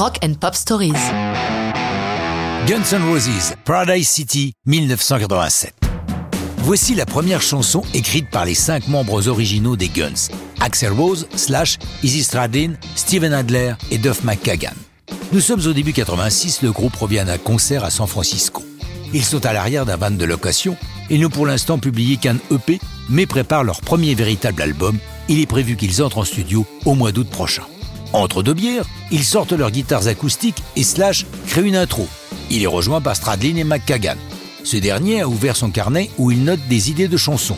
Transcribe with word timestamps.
Rock 0.00 0.16
and 0.24 0.32
Pop 0.40 0.54
Stories. 0.54 0.94
Guns 2.66 2.94
N' 2.94 3.04
Roses, 3.04 3.52
Paradise 3.66 4.08
City, 4.08 4.54
1987. 4.64 5.74
Voici 6.56 6.94
la 6.94 7.04
première 7.04 7.42
chanson 7.42 7.82
écrite 7.92 8.30
par 8.30 8.46
les 8.46 8.54
cinq 8.54 8.88
membres 8.88 9.28
originaux 9.28 9.76
des 9.76 9.90
Guns. 9.90 10.30
Axel 10.58 10.92
Rose, 10.92 11.28
Slash, 11.36 11.76
Izzy 12.02 12.24
Stradlin, 12.24 12.76
Steven 12.96 13.34
Adler 13.34 13.74
et 13.90 13.98
Duff 13.98 14.24
McKagan. 14.24 14.72
Nous 15.34 15.40
sommes 15.40 15.66
au 15.66 15.74
début 15.74 15.92
86, 15.92 16.62
le 16.62 16.72
groupe 16.72 16.96
revient 16.96 17.24
d'un 17.26 17.36
concert 17.36 17.84
à 17.84 17.90
San 17.90 18.06
Francisco. 18.06 18.62
Ils 19.12 19.24
sont 19.24 19.44
à 19.44 19.52
l'arrière 19.52 19.84
d'un 19.84 19.98
van 19.98 20.10
de 20.10 20.24
location 20.24 20.78
et 21.10 21.18
n'ont 21.18 21.28
pour 21.28 21.44
l'instant 21.44 21.78
publié 21.78 22.16
qu'un 22.16 22.36
EP, 22.50 22.80
mais 23.10 23.26
préparent 23.26 23.64
leur 23.64 23.82
premier 23.82 24.14
véritable 24.14 24.62
album. 24.62 24.96
Il 25.28 25.40
est 25.40 25.46
prévu 25.46 25.76
qu'ils 25.76 26.02
entrent 26.02 26.16
en 26.16 26.24
studio 26.24 26.64
au 26.86 26.94
mois 26.94 27.12
d'août 27.12 27.28
prochain. 27.28 27.64
Entre 28.12 28.42
deux 28.42 28.54
bières, 28.54 28.86
ils 29.10 29.24
sortent 29.24 29.52
leurs 29.52 29.70
guitares 29.70 30.08
acoustiques 30.08 30.62
et 30.76 30.82
Slash 30.82 31.26
crée 31.46 31.62
une 31.62 31.76
intro. 31.76 32.08
Il 32.50 32.62
est 32.62 32.66
rejoint 32.66 33.00
par 33.00 33.14
Stradlin 33.14 33.56
et 33.56 33.64
McKagan. 33.64 34.16
Ce 34.64 34.76
dernier 34.76 35.20
a 35.20 35.28
ouvert 35.28 35.56
son 35.56 35.70
carnet 35.70 36.10
où 36.18 36.30
il 36.30 36.44
note 36.44 36.60
des 36.68 36.90
idées 36.90 37.08
de 37.08 37.16
chansons. 37.16 37.56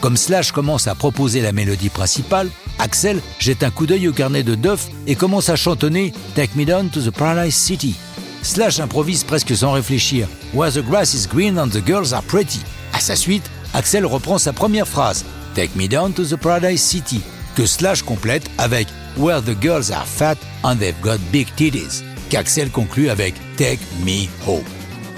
Comme 0.00 0.16
Slash 0.16 0.52
commence 0.52 0.88
à 0.88 0.94
proposer 0.94 1.40
la 1.40 1.52
mélodie 1.52 1.88
principale, 1.88 2.50
Axel 2.78 3.22
jette 3.38 3.62
un 3.62 3.70
coup 3.70 3.86
d'œil 3.86 4.08
au 4.08 4.12
carnet 4.12 4.42
de 4.42 4.54
Duff 4.54 4.88
et 5.06 5.14
commence 5.14 5.48
à 5.48 5.56
chantonner 5.56 6.12
Take 6.34 6.52
Me 6.56 6.66
Down 6.66 6.90
to 6.90 7.00
the 7.00 7.10
Paradise 7.10 7.54
City. 7.54 7.94
Slash 8.42 8.80
improvise 8.80 9.24
presque 9.24 9.56
sans 9.56 9.72
réfléchir 9.72 10.28
Where 10.52 10.70
the 10.70 10.84
grass 10.84 11.14
is 11.14 11.26
green 11.26 11.58
and 11.58 11.68
the 11.68 11.86
girls 11.86 12.12
are 12.12 12.22
pretty. 12.22 12.60
À 12.92 13.00
sa 13.00 13.16
suite, 13.16 13.48
Axel 13.72 14.04
reprend 14.04 14.38
sa 14.38 14.52
première 14.52 14.86
phrase 14.86 15.24
Take 15.54 15.70
Me 15.76 15.88
Down 15.88 16.12
to 16.12 16.24
the 16.24 16.36
Paradise 16.36 16.82
City, 16.82 17.22
que 17.54 17.66
Slash 17.66 18.02
complète 18.02 18.50
avec 18.58 18.88
Where 19.16 19.40
the 19.40 19.60
girls 19.60 19.90
are 19.92 20.06
fat 20.06 20.36
and 20.62 20.76
they've 20.76 21.00
got 21.00 21.18
big 21.32 21.46
titties, 21.56 22.02
qu'Axel 22.28 22.70
conclut 22.70 23.08
avec 23.08 23.34
Take 23.56 23.78
Me 24.04 24.26
Home. 24.46 24.64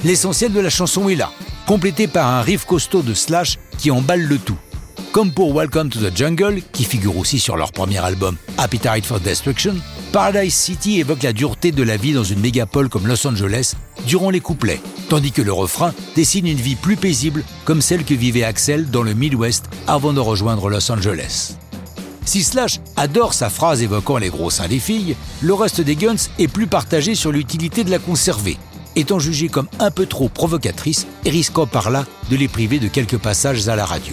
L'essentiel 0.05 0.53
de 0.53 0.61
la 0.61 0.71
chanson 0.71 1.09
est 1.09 1.15
là, 1.15 1.31
complété 1.67 2.07
par 2.07 2.29
un 2.29 2.43
riff 2.43 2.65
costaud 2.65 3.03
de 3.03 3.15
Slash 3.15 3.59
qui 3.79 3.91
emballe 3.91 4.23
le 4.23 4.39
tout. 4.39 4.59
Comme 5.13 5.33
pour 5.33 5.55
Welcome 5.55 5.89
to 5.89 5.99
the 5.99 6.15
Jungle, 6.15 6.61
qui 6.73 6.85
figure 6.85 7.17
aussi 7.17 7.39
sur 7.39 7.57
leur 7.57 7.73
premier 7.73 7.99
album 7.99 8.37
Appetite 8.59 9.07
for 9.07 9.19
Destruction, 9.19 9.77
Paradise 10.13 10.55
City 10.55 11.01
évoque 11.01 11.23
la 11.23 11.33
dureté 11.33 11.73
de 11.73 11.83
la 11.83 11.97
vie 11.97 12.13
dans 12.13 12.25
une 12.25 12.41
mégapole 12.41 12.89
comme 12.89 13.07
Los 13.07 13.27
Angeles 13.27 13.75
durant 14.07 14.31
les 14.31 14.41
couplets, 14.41 14.81
tandis 15.09 15.33
que 15.33 15.43
le 15.43 15.53
refrain 15.53 15.95
dessine 16.15 16.47
une 16.47 16.59
vie 16.59 16.77
plus 16.77 16.97
paisible 16.97 17.45
comme 17.65 17.81
celle 17.81 18.05
que 18.05 18.15
vivait 18.15 18.45
Axel 18.45 18.91
dans 18.91 19.03
le 19.03 19.15
Midwest 19.15 19.65
avant 19.87 20.13
de 20.13 20.21
rejoindre 20.21 20.69
Los 20.69 20.91
Angeles. 20.93 21.57
Si 22.27 22.43
Slash 22.43 22.81
adore 22.97 23.35
sa 23.35 23.49
phrase 23.49 23.83
évoquant 23.83 24.19
les 24.19 24.31
gros 24.31 24.51
seins 24.51 24.67
des 24.67 24.81
filles, 24.81 25.17
le 25.41 25.55
reste 25.55 25.81
des 25.81 25.95
Guns 25.95 26.17
est 26.41 26.49
plus 26.49 26.67
partagé 26.67 27.15
sur 27.15 27.31
l'utilité 27.31 27.85
de 27.85 27.91
la 27.91 28.01
conserver, 28.01 28.59
étant 28.97 29.21
jugée 29.21 29.49
comme 29.49 29.69
un 29.79 29.93
peu 29.93 30.07
trop 30.07 30.29
provocatrice 30.29 31.07
et 31.25 31.31
risquant 31.31 31.67
par 31.67 31.89
là 31.89 32.05
de 32.29 32.37
les 32.37 32.49
priver 32.49 32.81
de 32.81 32.89
quelques 32.89 33.19
passages 33.19 33.69
à 33.69 33.77
la 33.77 33.87
radio. 33.87 34.13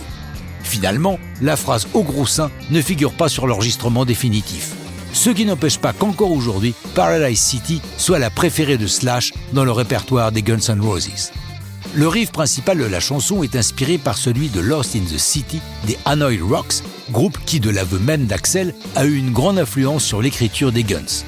Finalement, 0.61 1.17
la 1.41 1.57
phrase 1.57 1.87
au 1.95 2.03
gros 2.03 2.27
sein 2.27 2.51
ne 2.69 2.81
figure 2.81 3.13
pas 3.13 3.29
sur 3.29 3.47
l'enregistrement 3.47 4.05
définitif. 4.05 4.73
Ce 5.11 5.31
qui 5.31 5.45
n'empêche 5.45 5.79
pas 5.79 5.91
qu'encore 5.91 6.31
aujourd'hui, 6.31 6.75
Paradise 6.93 7.39
City 7.39 7.81
soit 7.97 8.19
la 8.19 8.29
préférée 8.29 8.77
de 8.77 8.87
Slash 8.87 9.33
dans 9.53 9.65
le 9.65 9.71
répertoire 9.71 10.31
des 10.31 10.43
Guns 10.43 10.69
N' 10.69 10.81
Roses. 10.81 11.31
Le 11.95 12.07
riff 12.07 12.31
principal 12.31 12.77
de 12.77 12.85
la 12.85 12.99
chanson 12.99 13.41
est 13.41 13.55
inspiré 13.55 13.97
par 13.97 14.17
celui 14.17 14.49
de 14.49 14.59
Lost 14.59 14.95
in 14.95 15.01
the 15.01 15.17
City 15.17 15.59
des 15.85 15.97
Hanoi 16.05 16.39
Rocks, 16.41 16.81
groupe 17.11 17.37
qui, 17.45 17.59
de 17.59 17.69
l'aveu 17.69 17.99
même 17.99 18.25
d'Axel, 18.25 18.73
a 18.95 19.05
eu 19.05 19.15
une 19.15 19.31
grande 19.31 19.59
influence 19.59 20.03
sur 20.03 20.21
l'écriture 20.21 20.71
des 20.71 20.83
Guns. 20.83 21.23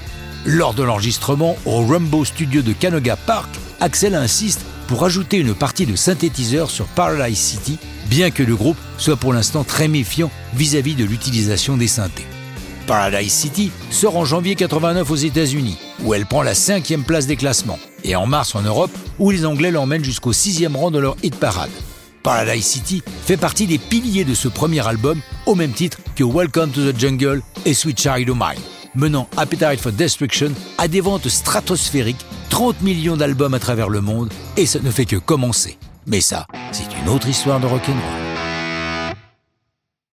Lors 0.45 0.73
de 0.73 0.83
l'enregistrement 0.83 1.55
au 1.65 1.85
Rumbo 1.85 2.23
Studio 2.23 2.61
de 2.61 2.73
Canoga 2.73 3.15
Park, 3.15 3.49
Axel 3.79 4.15
insiste 4.15 4.61
pour 4.87 5.03
ajouter 5.03 5.37
une 5.37 5.55
partie 5.55 5.85
de 5.85 5.95
synthétiseur 5.95 6.69
sur 6.69 6.85
Paradise 6.85 7.37
City, 7.37 7.77
bien 8.07 8.29
que 8.29 8.43
le 8.43 8.55
groupe 8.55 8.77
soit 8.97 9.17
pour 9.17 9.33
l'instant 9.33 9.63
très 9.63 9.87
méfiant 9.87 10.29
vis-à-vis 10.53 10.95
de 10.95 11.03
l'utilisation 11.03 11.77
des 11.77 11.87
synthés. 11.87 12.25
Paradise 12.85 13.33
City 13.33 13.71
sort 13.89 14.15
en 14.15 14.25
janvier 14.25 14.55
89 14.55 15.09
aux 15.09 15.15
États-Unis, 15.15 15.77
où 16.03 16.13
elle 16.13 16.27
prend 16.27 16.43
la 16.43 16.53
cinquième 16.53 17.03
place 17.03 17.25
des 17.25 17.35
classements, 17.35 17.79
et 18.03 18.15
en 18.15 18.27
mars 18.27 18.53
en 18.53 18.61
Europe, 18.61 18.91
où 19.17 19.31
les 19.31 19.45
Anglais 19.45 19.71
l'emmènent 19.71 20.03
jusqu'au 20.03 20.33
sixième 20.33 20.75
rang 20.75 20.91
de 20.91 20.99
leur 20.99 21.17
hit 21.23 21.35
parade. 21.35 21.71
Paradise 22.25 22.65
City 22.65 23.03
fait 23.05 23.37
partie 23.37 23.67
des 23.67 23.77
piliers 23.77 24.25
de 24.25 24.33
ce 24.33 24.47
premier 24.47 24.85
album, 24.87 25.21
au 25.45 25.53
même 25.53 25.73
titre 25.73 25.99
que 26.15 26.23
Welcome 26.23 26.71
to 26.71 26.91
the 26.91 26.99
Jungle 26.99 27.43
et 27.65 27.75
Sweet 27.75 28.01
Child 28.01 28.31
of 28.31 28.35
Mine, 28.35 28.59
menant 28.95 29.29
Appetite 29.37 29.79
for 29.79 29.91
Destruction 29.91 30.51
à 30.79 30.87
des 30.87 31.01
ventes 31.01 31.29
stratosphériques, 31.29 32.25
30 32.49 32.81
millions 32.81 33.15
d'albums 33.15 33.53
à 33.53 33.59
travers 33.59 33.89
le 33.89 34.01
monde, 34.01 34.33
et 34.57 34.65
ça 34.65 34.79
ne 34.79 34.89
fait 34.89 35.05
que 35.05 35.17
commencer. 35.17 35.77
Mais 36.07 36.19
ça, 36.19 36.47
c'est 36.71 36.87
une 36.99 37.09
autre 37.09 37.27
histoire 37.27 37.59
de 37.59 37.67
rock'n'roll. 37.67 38.24